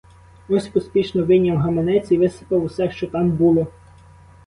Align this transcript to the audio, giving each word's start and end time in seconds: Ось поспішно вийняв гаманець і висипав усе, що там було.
Ось 0.49 0.67
поспішно 0.67 1.23
вийняв 1.23 1.57
гаманець 1.57 2.11
і 2.11 2.17
висипав 2.17 2.63
усе, 2.63 2.91
що 2.91 3.07
там 3.07 3.31
було. 3.31 3.67